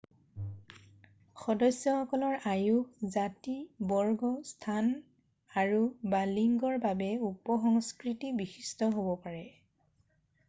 [1.41, 3.53] সদস্যসকলৰ আয়ুস জাতি
[3.91, 4.89] বৰ্গ স্থান
[5.63, 9.45] আৰু/বা লিংগৰ বাবে উপসংস্কৃতি বিশিষ্ট হব পাৰে।